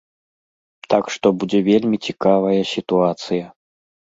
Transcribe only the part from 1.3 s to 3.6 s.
будзе вельмі цікавая сітуацыя.